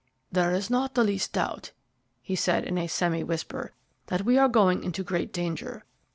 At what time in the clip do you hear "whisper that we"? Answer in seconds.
3.21-4.35